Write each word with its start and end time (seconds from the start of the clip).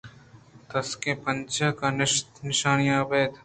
تُسکیں 0.69 1.17
پنجگ 1.23 1.79
ءُ 1.85 1.89
نیشاں 2.45 2.77
ابید 2.99 3.31